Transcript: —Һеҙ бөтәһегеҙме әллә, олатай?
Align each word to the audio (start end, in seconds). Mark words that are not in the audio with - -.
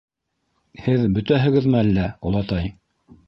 —Һеҙ 0.85 1.03
бөтәһегеҙме 1.17 1.79
әллә, 1.81 2.07
олатай? 2.31 2.73